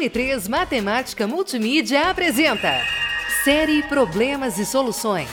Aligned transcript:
N3 0.00 0.48
Matemática 0.48 1.26
Multimídia 1.26 2.08
apresenta 2.08 2.80
Série 3.44 3.82
Problemas 3.82 4.58
e 4.58 4.64
Soluções. 4.64 5.28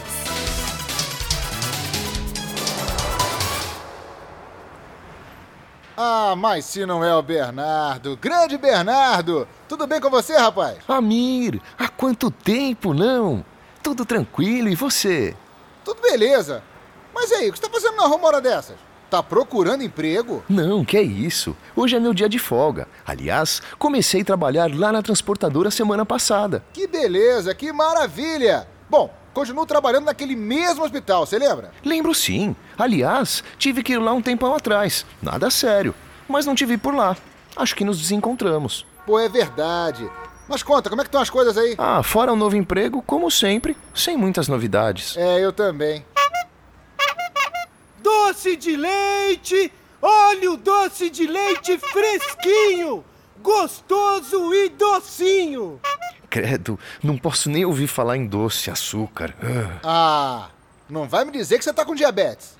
Ah, 5.96 6.36
mas 6.36 6.66
se 6.66 6.86
não 6.86 7.02
é 7.02 7.16
o 7.16 7.22
Bernardo, 7.22 8.18
grande 8.18 8.58
Bernardo! 8.58 9.48
Tudo 9.70 9.88
bem 9.88 10.02
com 10.02 10.10
você, 10.10 10.36
rapaz? 10.38 10.80
Amir, 10.86 11.62
há 11.80 11.88
quanto 11.88 12.30
tempo, 12.30 12.94
não? 12.94 13.46
Tudo 13.82 14.06
tranquilo 14.06 14.68
e 14.68 14.76
você? 14.76 15.34
Tudo 15.86 16.02
beleza. 16.02 16.62
Mas 17.16 17.32
e 17.32 17.36
aí, 17.36 17.50
o 17.50 17.54
que 17.54 17.60
você 17.60 17.66
tá 17.66 17.72
fazendo 17.72 17.96
na 17.96 18.04
rua 18.04 18.18
uma 18.18 18.28
hora 18.28 18.42
dessas? 18.42 18.76
Tá 19.10 19.24
procurando 19.24 19.84
emprego? 19.84 20.44
Não, 20.50 20.84
que 20.84 20.98
é 20.98 21.02
isso. 21.02 21.56
Hoje 21.74 21.96
é 21.96 22.00
meu 22.00 22.14
dia 22.14 22.28
de 22.28 22.38
folga. 22.38 22.90
Aliás, 23.06 23.62
comecei 23.80 24.22
a 24.22 24.26
trabalhar 24.26 24.70
lá 24.76 24.92
na 24.92 25.02
transportadora 25.02 25.72
semana 25.72 26.06
passada. 26.06 26.62
Que 26.74 26.88
beleza, 26.88 27.56
que 27.56 27.72
maravilha! 27.72 28.68
Bom, 28.90 29.10
continuo 29.34 29.66
trabalhando 29.66 30.06
naquele 30.06 30.36
mesmo 30.36 30.84
hospital, 30.84 31.26
você 31.26 31.40
lembra? 31.40 31.72
Lembro 31.86 32.14
sim. 32.14 32.54
Aliás, 32.78 33.44
tive 33.58 33.82
que 33.82 33.94
ir 33.94 33.98
lá 33.98 34.12
um 34.12 34.22
tempão 34.22 34.54
atrás. 34.54 35.06
Nada 35.22 35.50
sério. 35.50 35.96
Mas 36.28 36.46
não 36.46 36.54
tive 36.54 36.78
por 36.78 36.94
lá. 36.94 37.16
Acho 37.56 37.76
que 37.76 37.86
nos 37.86 37.98
desencontramos. 37.98 38.86
Pô, 39.06 39.18
é 39.18 39.30
verdade. 39.30 40.10
Mas 40.50 40.64
conta, 40.64 40.90
como 40.90 41.02
é 41.02 41.06
que 41.06 41.10
estão 41.10 41.22
as 41.22 41.30
coisas 41.30 41.58
aí? 41.58 41.76
Ah, 41.78 42.04
fora 42.04 42.32
o 42.32 42.36
um 42.36 42.38
novo 42.38 42.58
emprego, 42.58 43.02
como 43.02 43.32
sempre, 43.32 43.76
sem 43.96 44.18
muitas 44.18 44.50
novidades. 44.50 45.16
É, 45.16 45.40
eu 45.40 45.54
também. 45.54 46.06
Doce 48.08 48.56
de 48.56 48.78
leite! 48.78 49.70
Olha 50.02 50.54
o 50.54 50.56
doce 50.56 51.10
de 51.10 51.28
leite 51.28 51.78
fresquinho! 51.78 53.04
Gostoso 53.42 54.54
e 54.54 54.70
docinho! 54.70 55.78
Credo, 56.30 56.80
não 57.04 57.18
posso 57.18 57.50
nem 57.50 57.66
ouvir 57.66 57.88
falar 57.88 58.16
em 58.16 58.26
doce, 58.26 58.72
açúcar. 58.72 59.36
Ah, 59.84 60.48
não 60.90 61.06
vai 61.06 61.26
me 61.26 61.34
dizer 61.34 61.58
que 61.58 61.66
você 61.66 61.74
tá 61.74 61.84
com 61.84 61.94
diabetes. 61.94 62.58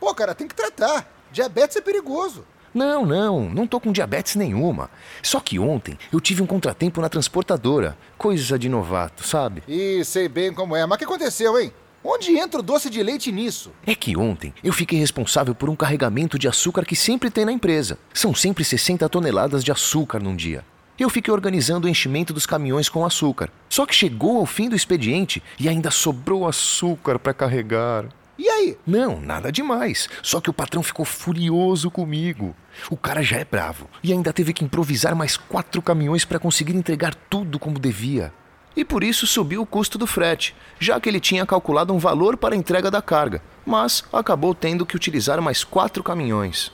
Pô, 0.00 0.12
cara, 0.12 0.34
tem 0.34 0.48
que 0.48 0.54
tratar. 0.54 1.08
Diabetes 1.30 1.76
é 1.76 1.80
perigoso. 1.80 2.44
Não, 2.74 3.06
não, 3.06 3.48
não 3.48 3.68
tô 3.68 3.78
com 3.78 3.92
diabetes 3.92 4.34
nenhuma. 4.34 4.90
Só 5.22 5.38
que 5.38 5.60
ontem 5.60 5.96
eu 6.12 6.20
tive 6.20 6.42
um 6.42 6.46
contratempo 6.46 7.00
na 7.00 7.08
transportadora. 7.08 7.96
Coisa 8.18 8.58
de 8.58 8.68
novato, 8.68 9.24
sabe? 9.24 9.62
Ih, 9.68 10.04
sei 10.04 10.28
bem 10.28 10.52
como 10.52 10.74
é. 10.74 10.84
Mas 10.84 10.96
o 10.96 10.98
que 10.98 11.04
aconteceu, 11.04 11.56
hein? 11.56 11.72
Onde 12.08 12.38
entra 12.38 12.60
o 12.60 12.62
doce 12.62 12.88
de 12.88 13.02
leite 13.02 13.32
nisso? 13.32 13.72
É 13.84 13.92
que 13.92 14.16
ontem 14.16 14.54
eu 14.62 14.72
fiquei 14.72 14.96
responsável 14.96 15.56
por 15.56 15.68
um 15.68 15.74
carregamento 15.74 16.38
de 16.38 16.46
açúcar 16.46 16.84
que 16.84 16.94
sempre 16.94 17.30
tem 17.30 17.44
na 17.44 17.50
empresa. 17.50 17.98
São 18.14 18.32
sempre 18.32 18.62
60 18.62 19.08
toneladas 19.08 19.64
de 19.64 19.72
açúcar 19.72 20.20
num 20.20 20.36
dia. 20.36 20.64
Eu 20.96 21.10
fiquei 21.10 21.34
organizando 21.34 21.88
o 21.88 21.90
enchimento 21.90 22.32
dos 22.32 22.46
caminhões 22.46 22.88
com 22.88 23.04
açúcar. 23.04 23.50
Só 23.68 23.84
que 23.84 23.92
chegou 23.92 24.38
ao 24.38 24.46
fim 24.46 24.68
do 24.68 24.76
expediente 24.76 25.42
e 25.58 25.68
ainda 25.68 25.90
sobrou 25.90 26.46
açúcar 26.46 27.18
para 27.18 27.34
carregar. 27.34 28.06
E 28.38 28.48
aí? 28.48 28.78
Não, 28.86 29.20
nada 29.20 29.50
demais. 29.50 30.08
Só 30.22 30.40
que 30.40 30.48
o 30.48 30.54
patrão 30.54 30.84
ficou 30.84 31.04
furioso 31.04 31.90
comigo. 31.90 32.54
O 32.88 32.96
cara 32.96 33.20
já 33.20 33.38
é 33.38 33.44
bravo 33.44 33.90
e 34.00 34.12
ainda 34.12 34.32
teve 34.32 34.52
que 34.52 34.64
improvisar 34.64 35.16
mais 35.16 35.36
quatro 35.36 35.82
caminhões 35.82 36.24
para 36.24 36.38
conseguir 36.38 36.76
entregar 36.76 37.16
tudo 37.28 37.58
como 37.58 37.80
devia 37.80 38.32
e 38.76 38.84
por 38.84 39.02
isso 39.02 39.26
subiu 39.26 39.62
o 39.62 39.66
custo 39.66 39.96
do 39.96 40.06
frete, 40.06 40.54
já 40.78 41.00
que 41.00 41.08
ele 41.08 41.18
tinha 41.18 41.46
calculado 41.46 41.94
um 41.94 41.98
valor 41.98 42.36
para 42.36 42.54
a 42.54 42.58
entrega 42.58 42.90
da 42.90 43.00
carga, 43.00 43.42
mas 43.64 44.04
acabou 44.12 44.54
tendo 44.54 44.84
que 44.84 44.94
utilizar 44.94 45.40
mais 45.40 45.64
quatro 45.64 46.02
caminhões. 46.02 46.70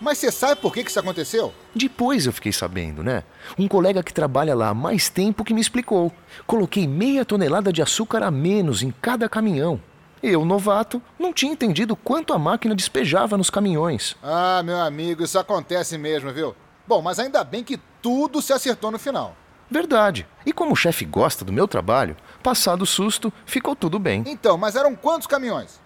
Mas 0.00 0.18
você 0.18 0.32
sabe 0.32 0.60
por 0.60 0.72
que 0.72 0.80
isso 0.80 0.98
aconteceu? 0.98 1.54
Depois 1.72 2.26
eu 2.26 2.32
fiquei 2.32 2.50
sabendo, 2.52 3.04
né? 3.04 3.22
Um 3.56 3.68
colega 3.68 4.02
que 4.02 4.12
trabalha 4.12 4.52
lá 4.52 4.70
há 4.70 4.74
mais 4.74 5.08
tempo 5.08 5.44
que 5.44 5.54
me 5.54 5.60
explicou. 5.60 6.12
Coloquei 6.44 6.88
meia 6.88 7.24
tonelada 7.24 7.72
de 7.72 7.80
açúcar 7.80 8.24
a 8.24 8.30
menos 8.30 8.82
em 8.82 8.90
cada 8.90 9.28
caminhão. 9.28 9.80
Eu, 10.20 10.44
novato, 10.44 11.00
não 11.18 11.32
tinha 11.32 11.52
entendido 11.52 11.94
quanto 11.94 12.32
a 12.32 12.38
máquina 12.38 12.74
despejava 12.74 13.36
nos 13.36 13.50
caminhões. 13.50 14.16
Ah, 14.20 14.60
meu 14.64 14.80
amigo, 14.80 15.22
isso 15.22 15.38
acontece 15.38 15.96
mesmo, 15.96 16.32
viu? 16.32 16.54
Bom, 16.86 17.00
mas 17.00 17.20
ainda 17.20 17.44
bem 17.44 17.62
que 17.62 17.78
tudo 18.00 18.42
se 18.42 18.52
acertou 18.52 18.90
no 18.90 18.98
final. 18.98 19.36
Verdade. 19.72 20.26
E 20.44 20.52
como 20.52 20.72
o 20.72 20.76
chefe 20.76 21.06
gosta 21.06 21.46
do 21.46 21.52
meu 21.52 21.66
trabalho, 21.66 22.14
passado 22.42 22.82
o 22.82 22.86
susto, 22.86 23.32
ficou 23.46 23.74
tudo 23.74 23.98
bem. 23.98 24.22
Então, 24.26 24.58
mas 24.58 24.76
eram 24.76 24.94
quantos 24.94 25.26
caminhões? 25.26 25.80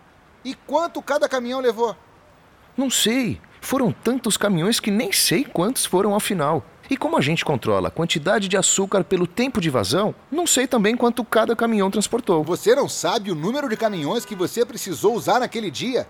E 0.45 0.55
quanto 0.55 1.01
cada 1.01 1.29
caminhão 1.29 1.61
levou? 1.61 1.97
Não 2.77 2.91
sei. 2.91 3.41
Foram 3.61 3.93
tantos 3.93 4.37
caminhões 4.37 4.81
que 4.81 4.91
nem 4.91 5.13
sei 5.13 5.45
quantos 5.45 5.87
foram 5.87 6.15
ao 6.15 6.21
final. 6.21 6.65
E 6.91 6.97
como 6.97 7.17
a 7.17 7.21
gente 7.21 7.45
controla 7.45 7.89
a 7.89 7.91
quantidade 7.91 8.49
de 8.49 8.57
açúcar 8.57 9.05
pelo 9.05 9.27
tempo 9.27 9.61
de 9.61 9.71
vazão, 9.71 10.15
não 10.31 10.47
sei 10.49 10.67
também 10.67 10.97
quanto 10.97 11.25
cada 11.25 11.55
caminhão 11.55 11.91
transportou. 11.91 12.43
Você 12.43 12.75
não 12.75 12.89
sabe 12.89 13.31
o 13.31 13.37
número 13.37 13.69
de 13.69 13.77
caminhões 13.77 14.25
que 14.25 14.35
você 14.35 14.65
precisou 14.65 15.15
usar 15.15 15.39
naquele 15.39 15.71
dia? 15.71 16.09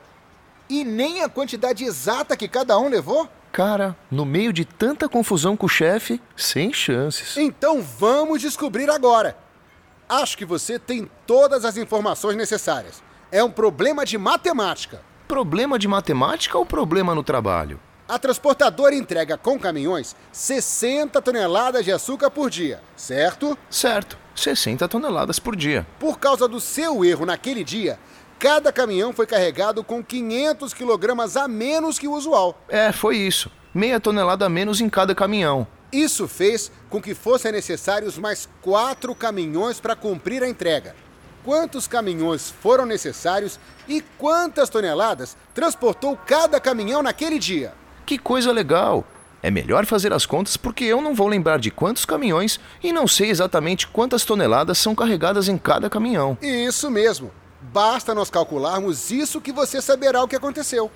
E 0.68 0.82
nem 0.82 1.22
a 1.22 1.28
quantidade 1.28 1.84
exata 1.84 2.36
que 2.36 2.48
cada 2.48 2.78
um 2.78 2.88
levou? 2.88 3.28
Cara, 3.56 3.96
no 4.10 4.26
meio 4.26 4.52
de 4.52 4.66
tanta 4.66 5.08
confusão 5.08 5.56
com 5.56 5.64
o 5.64 5.68
chefe, 5.68 6.20
sem 6.36 6.74
chances. 6.74 7.38
Então 7.38 7.80
vamos 7.80 8.42
descobrir 8.42 8.90
agora. 8.90 9.34
Acho 10.06 10.36
que 10.36 10.44
você 10.44 10.78
tem 10.78 11.10
todas 11.26 11.64
as 11.64 11.78
informações 11.78 12.36
necessárias. 12.36 13.02
É 13.32 13.42
um 13.42 13.50
problema 13.50 14.04
de 14.04 14.18
matemática. 14.18 15.00
Problema 15.26 15.78
de 15.78 15.88
matemática 15.88 16.58
ou 16.58 16.66
problema 16.66 17.14
no 17.14 17.22
trabalho? 17.22 17.80
A 18.06 18.18
transportadora 18.18 18.94
entrega 18.94 19.38
com 19.38 19.58
caminhões 19.58 20.14
60 20.32 21.22
toneladas 21.22 21.82
de 21.82 21.90
açúcar 21.90 22.30
por 22.30 22.50
dia, 22.50 22.82
certo? 22.94 23.56
Certo, 23.70 24.18
60 24.34 24.86
toneladas 24.86 25.38
por 25.38 25.56
dia. 25.56 25.86
Por 25.98 26.18
causa 26.18 26.46
do 26.46 26.60
seu 26.60 27.02
erro 27.02 27.24
naquele 27.24 27.64
dia, 27.64 27.98
Cada 28.38 28.70
caminhão 28.70 29.14
foi 29.14 29.26
carregado 29.26 29.82
com 29.82 30.04
500 30.04 30.74
quilogramas 30.74 31.36
a 31.36 31.48
menos 31.48 31.98
que 31.98 32.06
o 32.06 32.12
usual. 32.12 32.60
É, 32.68 32.92
foi 32.92 33.16
isso. 33.16 33.50
Meia 33.72 33.98
tonelada 33.98 34.44
a 34.44 34.48
menos 34.48 34.80
em 34.80 34.90
cada 34.90 35.14
caminhão. 35.14 35.66
Isso 35.90 36.28
fez 36.28 36.70
com 36.90 37.00
que 37.00 37.14
fossem 37.14 37.52
necessários 37.52 38.18
mais 38.18 38.48
quatro 38.60 39.14
caminhões 39.14 39.80
para 39.80 39.96
cumprir 39.96 40.42
a 40.42 40.48
entrega. 40.48 40.94
Quantos 41.44 41.86
caminhões 41.86 42.52
foram 42.60 42.84
necessários 42.84 43.58
e 43.88 44.02
quantas 44.18 44.68
toneladas 44.68 45.36
transportou 45.54 46.16
cada 46.16 46.60
caminhão 46.60 47.02
naquele 47.02 47.38
dia? 47.38 47.72
Que 48.04 48.18
coisa 48.18 48.52
legal! 48.52 49.04
É 49.42 49.50
melhor 49.50 49.86
fazer 49.86 50.12
as 50.12 50.26
contas 50.26 50.56
porque 50.56 50.84
eu 50.84 51.00
não 51.00 51.14
vou 51.14 51.28
lembrar 51.28 51.58
de 51.58 51.70
quantos 51.70 52.04
caminhões 52.04 52.58
e 52.82 52.92
não 52.92 53.06
sei 53.06 53.30
exatamente 53.30 53.86
quantas 53.86 54.24
toneladas 54.24 54.76
são 54.76 54.94
carregadas 54.94 55.48
em 55.48 55.56
cada 55.56 55.88
caminhão. 55.88 56.36
Isso 56.42 56.90
mesmo. 56.90 57.30
Basta 57.60 58.14
nós 58.14 58.30
calcularmos 58.30 59.10
isso 59.10 59.40
que 59.40 59.52
você 59.52 59.80
saberá 59.80 60.22
o 60.22 60.28
que 60.28 60.36
aconteceu. 60.36 60.90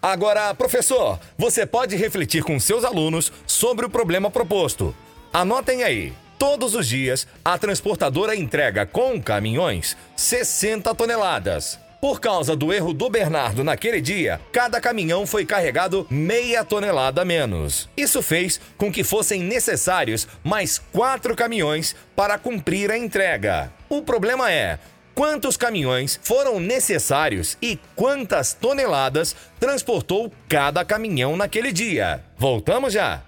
Agora, 0.00 0.52
professor, 0.54 1.20
você 1.38 1.64
pode 1.64 1.94
refletir 1.94 2.42
com 2.42 2.58
seus 2.58 2.84
alunos 2.84 3.32
sobre 3.46 3.86
o 3.86 3.90
problema 3.90 4.30
proposto. 4.30 4.94
Anotem 5.32 5.84
aí. 5.84 6.12
Todos 6.38 6.74
os 6.74 6.88
dias, 6.88 7.24
a 7.44 7.56
transportadora 7.56 8.34
entrega 8.34 8.84
com 8.84 9.22
caminhões 9.22 9.96
60 10.16 10.92
toneladas. 10.92 11.78
Por 12.00 12.20
causa 12.20 12.56
do 12.56 12.72
erro 12.72 12.92
do 12.92 13.08
Bernardo 13.08 13.62
naquele 13.62 14.00
dia, 14.00 14.40
cada 14.50 14.80
caminhão 14.80 15.24
foi 15.24 15.46
carregado 15.46 16.04
meia 16.10 16.64
tonelada 16.64 17.24
menos. 17.24 17.88
Isso 17.96 18.20
fez 18.20 18.60
com 18.76 18.90
que 18.90 19.04
fossem 19.04 19.40
necessários 19.40 20.26
mais 20.42 20.80
quatro 20.80 21.36
caminhões 21.36 21.94
para 22.16 22.36
cumprir 22.38 22.90
a 22.90 22.98
entrega. 22.98 23.72
O 23.88 24.02
problema 24.02 24.50
é, 24.50 24.80
quantos 25.14 25.56
caminhões 25.56 26.18
foram 26.22 26.58
necessários 26.60 27.56
e 27.60 27.78
quantas 27.94 28.54
toneladas 28.54 29.34
transportou 29.58 30.32
cada 30.48 30.84
caminhão 30.84 31.36
naquele 31.36 31.72
dia. 31.72 32.24
Voltamos 32.36 32.92
já! 32.92 33.22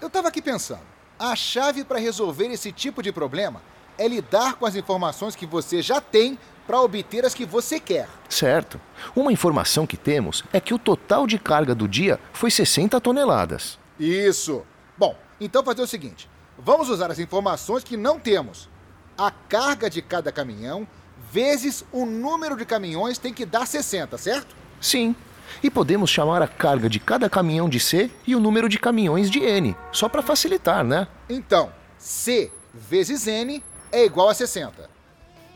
Eu 0.00 0.06
estava 0.06 0.28
aqui 0.28 0.40
pensando. 0.40 0.82
A 1.18 1.34
chave 1.34 1.84
para 1.84 1.98
resolver 1.98 2.46
esse 2.46 2.70
tipo 2.70 3.02
de 3.02 3.10
problema 3.10 3.60
é 3.98 4.06
lidar 4.06 4.54
com 4.54 4.64
as 4.64 4.76
informações 4.76 5.34
que 5.34 5.44
você 5.44 5.82
já 5.82 6.00
tem 6.00 6.38
para 6.66 6.80
obter 6.80 7.24
as 7.24 7.34
que 7.34 7.44
você 7.44 7.80
quer. 7.80 8.08
Certo. 8.28 8.80
Uma 9.16 9.32
informação 9.32 9.86
que 9.86 9.96
temos 9.96 10.44
é 10.52 10.60
que 10.60 10.72
o 10.72 10.78
total 10.78 11.26
de 11.26 11.38
carga 11.38 11.74
do 11.74 11.88
dia 11.88 12.20
foi 12.32 12.50
60 12.50 13.00
toneladas. 13.00 13.78
Isso. 13.98 14.64
Bom, 14.96 15.16
então 15.40 15.64
fazer 15.64 15.82
o 15.82 15.86
seguinte: 15.86 16.30
Vamos 16.58 16.88
usar 16.88 17.10
as 17.10 17.18
informações 17.18 17.84
que 17.84 17.96
não 17.96 18.18
temos. 18.18 18.68
A 19.16 19.30
carga 19.30 19.88
de 19.88 20.02
cada 20.02 20.32
caminhão 20.32 20.86
vezes 21.32 21.84
o 21.92 22.04
número 22.04 22.56
de 22.56 22.64
caminhões 22.64 23.18
tem 23.18 23.32
que 23.32 23.46
dar 23.46 23.66
60, 23.66 24.18
certo? 24.18 24.56
Sim. 24.80 25.14
E 25.62 25.70
podemos 25.70 26.10
chamar 26.10 26.42
a 26.42 26.48
carga 26.48 26.88
de 26.88 26.98
cada 27.00 27.28
caminhão 27.30 27.68
de 27.68 27.80
C 27.80 28.10
e 28.26 28.34
o 28.34 28.40
número 28.40 28.68
de 28.68 28.78
caminhões 28.78 29.30
de 29.30 29.40
N, 29.40 29.74
só 29.92 30.08
para 30.08 30.22
facilitar, 30.22 30.84
né? 30.84 31.08
Então, 31.28 31.72
C 31.96 32.50
vezes 32.74 33.26
N 33.26 33.62
é 33.90 34.04
igual 34.04 34.28
a 34.28 34.34
60. 34.34 34.90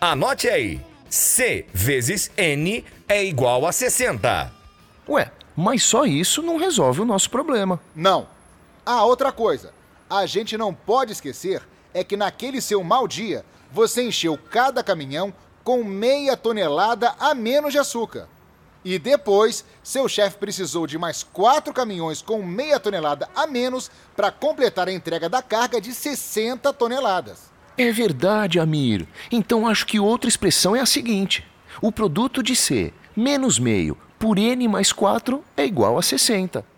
Anote 0.00 0.48
aí. 0.48 0.80
C 1.08 1.66
vezes 1.72 2.30
N 2.36 2.84
é 3.06 3.24
igual 3.24 3.66
a 3.66 3.72
60. 3.72 4.52
Ué, 5.08 5.30
Mas 5.54 5.82
só 5.82 6.04
isso 6.06 6.42
não 6.42 6.56
resolve 6.56 7.02
o 7.02 7.04
nosso 7.04 7.28
problema. 7.28 7.78
Não. 7.94 8.26
Ah, 8.84 9.04
outra 9.04 9.30
coisa. 9.30 9.72
A 10.12 10.26
gente 10.26 10.58
não 10.58 10.74
pode 10.74 11.10
esquecer 11.10 11.62
é 11.94 12.04
que 12.04 12.18
naquele 12.18 12.60
seu 12.60 12.84
mau 12.84 13.08
dia, 13.08 13.46
você 13.72 14.02
encheu 14.02 14.36
cada 14.50 14.84
caminhão 14.84 15.32
com 15.64 15.82
meia 15.82 16.36
tonelada 16.36 17.14
a 17.18 17.34
menos 17.34 17.72
de 17.72 17.78
açúcar. 17.78 18.28
E 18.84 18.98
depois, 18.98 19.64
seu 19.82 20.06
chefe 20.10 20.36
precisou 20.36 20.86
de 20.86 20.98
mais 20.98 21.22
quatro 21.22 21.72
caminhões 21.72 22.20
com 22.20 22.42
meia 22.42 22.78
tonelada 22.78 23.26
a 23.34 23.46
menos 23.46 23.90
para 24.14 24.30
completar 24.30 24.86
a 24.86 24.92
entrega 24.92 25.30
da 25.30 25.40
carga 25.40 25.80
de 25.80 25.94
60 25.94 26.70
toneladas. 26.74 27.50
É 27.78 27.90
verdade, 27.90 28.60
Amir. 28.60 29.08
Então 29.30 29.66
acho 29.66 29.86
que 29.86 29.98
outra 29.98 30.28
expressão 30.28 30.76
é 30.76 30.80
a 30.80 30.84
seguinte: 30.84 31.42
o 31.80 31.90
produto 31.90 32.42
de 32.42 32.54
C 32.54 32.92
menos 33.16 33.58
meio 33.58 33.96
por 34.18 34.36
N 34.36 34.68
mais 34.68 34.92
4 34.92 35.42
é 35.56 35.64
igual 35.64 35.96
a 35.96 36.02
60. 36.02 36.70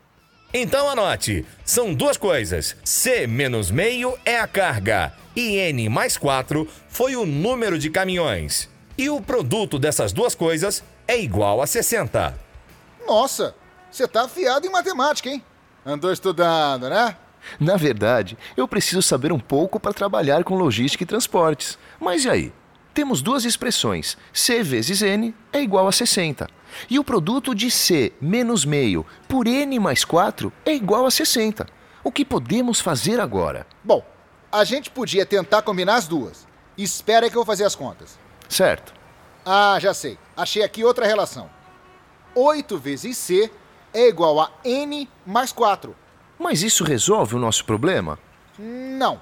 Então 0.56 0.88
anote: 0.88 1.44
são 1.64 1.92
duas 1.92 2.16
coisas. 2.16 2.76
C 2.84 3.26
menos 3.26 3.72
meio 3.72 4.16
é 4.24 4.38
a 4.38 4.46
carga 4.46 5.12
e 5.34 5.56
N 5.56 5.88
mais 5.88 6.16
4 6.16 6.68
foi 6.88 7.16
o 7.16 7.26
número 7.26 7.76
de 7.76 7.90
caminhões. 7.90 8.68
E 8.96 9.10
o 9.10 9.20
produto 9.20 9.80
dessas 9.80 10.12
duas 10.12 10.36
coisas 10.36 10.84
é 11.08 11.20
igual 11.20 11.60
a 11.60 11.66
60. 11.66 12.38
Nossa, 13.04 13.52
você 13.90 14.06
tá 14.06 14.26
afiado 14.26 14.64
em 14.64 14.70
matemática, 14.70 15.28
hein? 15.28 15.42
Andou 15.84 16.12
estudando, 16.12 16.88
né? 16.88 17.16
Na 17.58 17.76
verdade, 17.76 18.38
eu 18.56 18.68
preciso 18.68 19.02
saber 19.02 19.32
um 19.32 19.40
pouco 19.40 19.80
para 19.80 19.92
trabalhar 19.92 20.44
com 20.44 20.54
logística 20.54 21.02
e 21.02 21.06
transportes. 21.06 21.76
Mas 22.00 22.24
e 22.24 22.30
aí? 22.30 22.52
Temos 22.94 23.20
duas 23.20 23.44
expressões. 23.44 24.16
C 24.32 24.62
vezes 24.62 25.02
N 25.02 25.34
é 25.52 25.60
igual 25.60 25.88
a 25.88 25.92
60. 25.92 26.48
E 26.88 26.96
o 26.96 27.02
produto 27.02 27.52
de 27.52 27.68
C 27.68 28.12
menos 28.20 28.64
meio 28.64 29.04
por 29.28 29.48
N 29.48 29.80
mais 29.80 30.04
4 30.04 30.52
é 30.64 30.72
igual 30.72 31.04
a 31.04 31.10
60. 31.10 31.66
O 32.04 32.12
que 32.12 32.24
podemos 32.24 32.80
fazer 32.80 33.18
agora? 33.18 33.66
Bom, 33.82 34.06
a 34.52 34.62
gente 34.62 34.90
podia 34.90 35.26
tentar 35.26 35.62
combinar 35.62 35.96
as 35.96 36.06
duas. 36.06 36.46
Espera 36.78 37.28
que 37.28 37.34
eu 37.36 37.40
vou 37.40 37.46
fazer 37.46 37.64
as 37.64 37.74
contas. 37.74 38.16
Certo. 38.48 38.94
Ah, 39.44 39.76
já 39.80 39.92
sei. 39.92 40.16
Achei 40.36 40.62
aqui 40.62 40.84
outra 40.84 41.04
relação. 41.04 41.50
8 42.32 42.78
vezes 42.78 43.16
C 43.16 43.50
é 43.92 44.08
igual 44.08 44.40
a 44.40 44.52
N 44.64 45.08
mais 45.26 45.50
4. 45.50 45.96
Mas 46.38 46.62
isso 46.62 46.84
resolve 46.84 47.34
o 47.34 47.40
nosso 47.40 47.64
problema? 47.64 48.20
Não. 48.56 49.20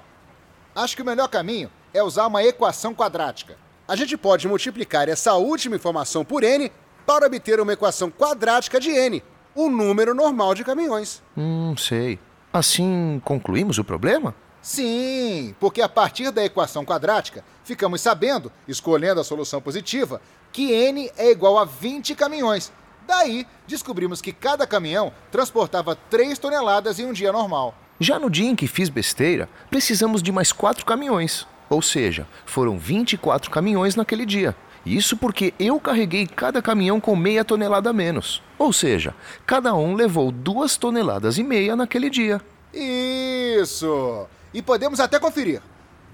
Acho 0.75 0.95
que 0.95 1.01
o 1.01 1.05
melhor 1.05 1.27
caminho 1.27 1.71
é 1.91 2.03
usar 2.03 2.27
uma 2.27 2.43
equação 2.43 2.93
quadrática. 2.93 3.62
A 3.85 3.97
gente 3.97 4.15
pode 4.15 4.47
multiplicar 4.47 5.09
essa 5.09 5.33
última 5.33 5.75
informação 5.75 6.23
por 6.23 6.41
N 6.41 6.71
para 7.05 7.27
obter 7.27 7.59
uma 7.59 7.73
equação 7.73 8.09
quadrática 8.09 8.79
de 8.79 8.89
N, 8.89 9.21
o 9.53 9.69
número 9.69 10.15
normal 10.15 10.55
de 10.55 10.63
caminhões. 10.63 11.21
Hum, 11.37 11.75
sei. 11.77 12.17
Assim 12.53 13.21
concluímos 13.25 13.77
o 13.77 13.83
problema? 13.83 14.33
Sim, 14.61 15.53
porque 15.59 15.81
a 15.81 15.89
partir 15.89 16.31
da 16.31 16.45
equação 16.45 16.85
quadrática, 16.85 17.43
ficamos 17.65 17.99
sabendo, 17.99 18.49
escolhendo 18.65 19.19
a 19.19 19.23
solução 19.23 19.61
positiva, 19.61 20.21
que 20.53 20.71
N 20.71 21.11
é 21.17 21.29
igual 21.29 21.57
a 21.57 21.65
20 21.65 22.15
caminhões. 22.15 22.71
Daí, 23.05 23.45
descobrimos 23.67 24.21
que 24.21 24.31
cada 24.31 24.65
caminhão 24.65 25.11
transportava 25.29 25.93
3 26.09 26.39
toneladas 26.39 26.99
em 26.99 27.05
um 27.05 27.11
dia 27.11 27.33
normal. 27.33 27.75
Já 27.99 28.17
no 28.17 28.29
dia 28.29 28.49
em 28.49 28.55
que 28.55 28.65
fiz 28.65 28.87
besteira, 28.87 29.49
precisamos 29.69 30.23
de 30.23 30.31
mais 30.31 30.53
quatro 30.53 30.85
caminhões. 30.85 31.45
Ou 31.73 31.81
seja, 31.81 32.27
foram 32.45 32.77
24 32.77 33.49
caminhões 33.49 33.95
naquele 33.95 34.27
dia. 34.27 34.55
Isso 34.85 35.17
porque 35.17 35.55
eu 35.57 35.79
carreguei 35.79 36.27
cada 36.27 36.61
caminhão 36.61 36.99
com 36.99 37.15
meia 37.15 37.43
tonelada 37.43 37.89
a 37.89 37.93
menos. 37.93 38.43
Ou 38.59 38.71
seja, 38.71 39.15
cada 39.43 39.73
um 39.73 39.95
levou 39.95 40.31
duas 40.31 40.77
toneladas 40.77 41.39
e 41.39 41.43
meia 41.43 41.75
naquele 41.75 42.11
dia. 42.11 42.39
Isso! 42.71 44.27
E 44.53 44.61
podemos 44.61 44.99
até 44.99 45.17
conferir. 45.17 45.63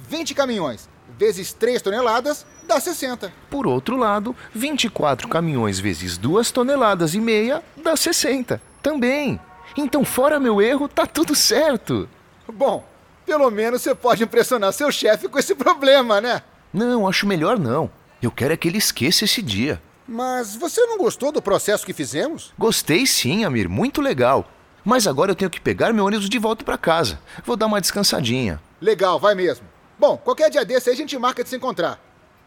20 0.07 0.33
caminhões 0.33 0.88
vezes 1.17 1.51
3 1.51 1.81
toneladas 1.81 2.45
dá 2.65 2.79
60. 2.79 3.33
Por 3.50 3.67
outro 3.67 3.97
lado, 3.97 4.33
24 4.53 5.27
caminhões 5.27 5.77
vezes 5.77 6.17
2 6.17 6.51
toneladas 6.51 7.13
e 7.15 7.19
meia 7.19 7.61
dá 7.75 7.97
60. 7.97 8.61
Também. 8.81 9.38
Então, 9.75 10.06
fora 10.06 10.39
meu 10.39 10.61
erro, 10.61 10.88
tá 10.88 11.06
tudo 11.06 11.35
certo. 11.35 12.07
Bom, 12.47 12.88
pelo 13.30 13.52
menos 13.52 13.84
você 13.84 13.94
pode 13.94 14.24
impressionar 14.24 14.74
seu 14.74 14.92
chefe 14.92 15.28
com 15.28 15.38
esse 15.38 15.54
problema, 15.54 16.20
né? 16.20 16.42
Não, 16.74 17.08
acho 17.08 17.28
melhor 17.28 17.60
não. 17.60 17.88
Eu 18.20 18.31
quero 18.31 18.54
é 18.54 18.58
que 18.58 18.68
ele 18.68 18.80
esqueça 18.80 19.24
esse 19.26 19.40
dia. 19.40 19.80
Mas 20.08 20.56
você 20.56 20.84
não 20.88 20.98
gostou 20.98 21.31
do 21.31 21.40
processo 21.40 21.86
que 21.86 21.94
fizemos? 21.94 22.52
Gostei 22.58 23.06
sim, 23.06 23.46
Amir, 23.46 23.70
muito 23.70 24.02
legal. 24.02 24.50
Mas 24.84 25.06
agora 25.06 25.30
eu 25.30 25.36
tenho 25.36 25.52
que 25.52 25.62
pegar 25.62 25.94
meu 25.94 26.08
ônibus 26.08 26.28
de 26.28 26.40
volta 26.40 26.66
para 26.66 26.76
casa. 26.76 27.20
Vou 27.46 27.56
dar 27.56 27.68
uma 27.68 27.80
descansadinha. 27.80 28.60
Legal, 28.81 29.20
vai 29.20 29.36
mesmo. 29.36 29.68
Bom, 30.00 30.18
qualquer 30.18 30.50
dia 30.50 30.66
desse 30.66 30.90
aí 30.90 30.96
a 30.96 30.98
gente 30.98 31.16
marca 31.20 31.44
de 31.44 31.50
se 31.50 31.56
encontrar. 31.56 32.00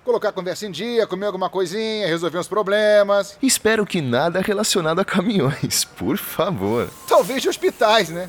Colocar 0.05 0.31
a 0.31 0.33
conversa 0.33 0.67
em 0.67 0.73
dia, 0.73 1.07
comer 1.07 1.27
alguma 1.27 1.49
coisinha, 1.49 2.09
resolver 2.09 2.39
uns 2.39 2.49
problemas. 2.49 3.39
Espero 3.41 3.87
que 3.87 4.03
nada 4.03 4.41
relacionado 4.41 4.99
a 4.99 5.05
caminhões, 5.05 5.85
por 5.97 6.19
favor. 6.19 6.91
Talvez 7.07 7.41
de 7.41 7.49
hospitais, 7.49 8.09
né? 8.09 8.29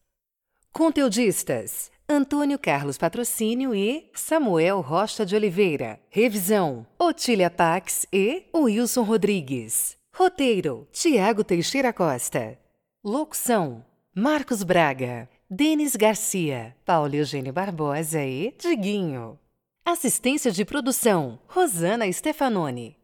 Conteudistas: 0.73 1.91
Antônio 2.07 2.57
Carlos 2.57 2.97
Patrocínio 2.97 3.75
e 3.75 4.09
Samuel 4.13 4.79
Rocha 4.79 5.25
de 5.25 5.35
Oliveira. 5.35 5.99
Revisão: 6.09 6.87
Otília 6.97 7.49
Pax 7.49 8.05
e 8.11 8.45
Wilson 8.55 9.03
Rodrigues. 9.03 9.97
Roteiro: 10.15 10.87
Tiago 10.89 11.43
Teixeira 11.43 11.91
Costa. 11.91 12.57
Locução: 13.03 13.83
Marcos 14.15 14.63
Braga, 14.63 15.29
Denis 15.49 15.97
Garcia, 15.97 16.73
Paulo 16.85 17.15
Eugênio 17.15 17.51
Barbosa 17.51 18.23
e 18.23 18.55
Diguinho. 18.57 19.37
Assistência 19.85 20.51
de 20.51 20.63
produção: 20.63 21.37
Rosana 21.47 22.09
Stefanoni. 22.11 22.97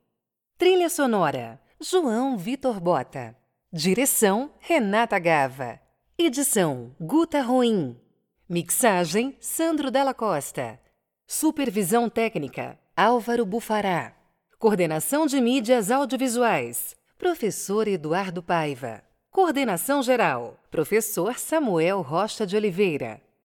Trilha 0.57 0.89
sonora: 0.89 1.59
João 1.81 2.37
Vitor 2.37 2.79
Bota. 2.79 3.35
Direção: 3.73 4.51
Renata 4.61 5.19
Gava. 5.19 5.85
Edição: 6.19 6.95
Guta 6.99 7.43
Ruim. 7.43 7.95
Mixagem: 8.49 9.37
Sandro 9.39 9.91
Della 9.91 10.15
Costa. 10.15 10.79
Supervisão 11.27 12.09
técnica: 12.09 12.79
Álvaro 12.95 13.45
Bufará. 13.45 14.15
Coordenação 14.57 15.27
de 15.27 15.39
mídias 15.39 15.91
audiovisuais: 15.91 16.95
Professor 17.19 17.87
Eduardo 17.87 18.41
Paiva. 18.41 19.03
Coordenação 19.29 20.01
geral: 20.01 20.57
Professor 20.71 21.37
Samuel 21.37 22.01
Rocha 22.01 22.47
de 22.47 22.55
Oliveira. 22.55 23.21